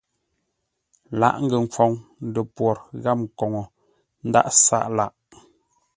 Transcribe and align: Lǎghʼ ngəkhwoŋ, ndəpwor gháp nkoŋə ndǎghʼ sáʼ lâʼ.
Lǎghʼ 1.19 1.37
ngəkhwoŋ, 1.45 1.91
ndəpwor 2.27 2.77
gháp 3.03 3.19
nkoŋə 3.25 3.61
ndǎghʼ 4.27 4.53
sáʼ 4.65 4.85
lâʼ. 4.97 5.13